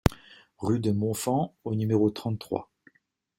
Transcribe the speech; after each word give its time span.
Rue 0.57 0.79
de 0.79 0.89
Montfand 0.91 1.55
au 1.63 1.75
numéro 1.75 2.09
trente-trois 2.09 2.71